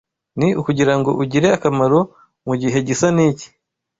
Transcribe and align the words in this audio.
ni 0.37 0.47
ukugira 0.59 0.93
ngo 0.99 1.11
ugire 1.23 1.47
akamaro 1.57 1.99
mu 2.47 2.53
gihe 2.61 2.77
gisa 2.87 3.07
n’iki?” 3.15 3.47